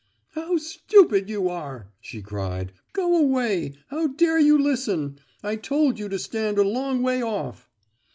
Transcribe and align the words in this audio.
"How 0.31 0.57
stupid 0.57 1.29
you 1.29 1.47
are," 1.47 1.91
she 2.01 2.23
cried; 2.23 2.73
"go 2.91 3.15
away. 3.17 3.75
How 3.91 4.07
dare 4.07 4.39
you 4.39 4.57
listen? 4.57 5.19
I 5.43 5.57
told 5.57 5.99
you 5.99 6.09
to 6.09 6.17
stand 6.17 6.57
a 6.57 6.63
long 6.63 7.03
way 7.03 7.21
off!" 7.21 7.69